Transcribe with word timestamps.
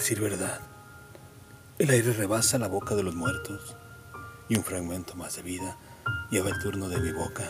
decir 0.00 0.18
verdad, 0.18 0.58
el 1.78 1.90
aire 1.90 2.14
rebasa 2.14 2.56
la 2.56 2.68
boca 2.68 2.94
de 2.94 3.02
los 3.02 3.14
muertos 3.14 3.76
y 4.48 4.56
un 4.56 4.64
fragmento 4.64 5.14
más 5.14 5.36
de 5.36 5.42
vida 5.42 5.76
lleva 6.30 6.48
el 6.48 6.58
turno 6.58 6.88
de 6.88 6.98
mi 7.00 7.12
boca. 7.12 7.44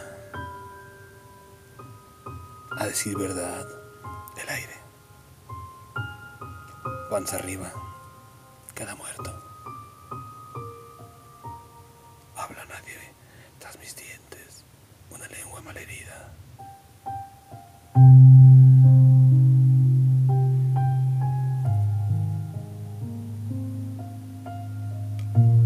A 2.77 2.87
decir 2.87 3.17
verdad, 3.17 3.65
el 4.43 4.49
aire. 4.49 4.75
Panza 7.09 7.37
arriba, 7.37 7.71
cada 8.75 8.97
muerto. 8.97 9.31
Habla 12.35 12.65
nadie 12.65 13.15
tras 13.61 13.79
mis 13.79 13.95
dientes, 13.95 14.65
una 15.09 15.29
lengua 15.29 15.61
malherida. 15.61 16.35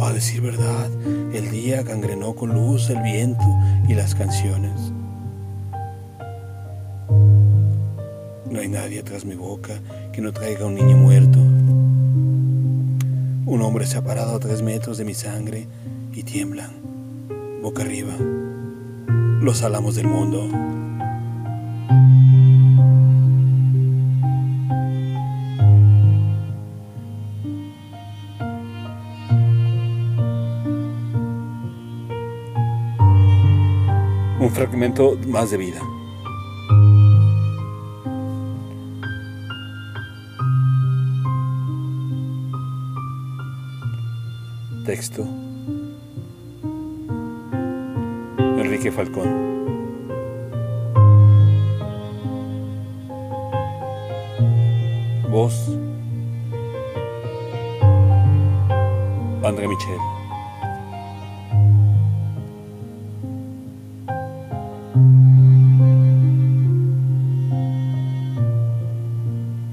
A 0.04 0.12
decir 0.12 0.42
verdad, 0.42 0.90
el 1.32 1.50
día 1.50 1.82
gangrenó 1.82 2.34
con 2.34 2.52
luz 2.52 2.90
el 2.90 3.00
viento 3.00 3.42
y 3.88 3.94
las 3.94 4.14
canciones. 4.14 4.92
No 8.50 8.60
hay 8.60 8.68
nadie 8.68 9.02
tras 9.02 9.24
mi 9.24 9.34
boca 9.34 9.80
que 10.12 10.20
no 10.20 10.30
traiga 10.30 10.66
un 10.66 10.74
niño 10.74 10.98
muerto. 10.98 11.38
Un 13.46 13.62
hombre 13.62 13.86
se 13.86 13.96
ha 13.96 14.04
parado 14.04 14.36
a 14.36 14.40
tres 14.40 14.60
metros 14.60 14.98
de 14.98 15.06
mi 15.06 15.14
sangre 15.14 15.66
y 16.12 16.22
tiemblan, 16.22 16.70
boca 17.62 17.82
arriba, 17.82 18.12
los 19.40 19.62
álamos 19.62 19.94
del 19.94 20.06
mundo. 20.06 20.83
Un 34.44 34.50
fragmento 34.50 35.16
más 35.26 35.50
de 35.50 35.56
vida. 35.56 35.80
Texto. 44.84 45.26
Enrique 48.38 48.92
Falcón. 48.92 49.30
Voz. 55.30 55.70
André 59.42 59.68
Michel. 59.68 60.23